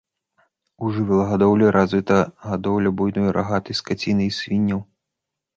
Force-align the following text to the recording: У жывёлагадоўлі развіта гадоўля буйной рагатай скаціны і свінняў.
У 0.85 0.87
жывёлагадоўлі 0.95 1.67
развіта 1.77 2.17
гадоўля 2.49 2.95
буйной 3.03 3.29
рагатай 3.39 3.79
скаціны 3.81 4.23
і 4.31 4.37
свінняў. 4.43 4.79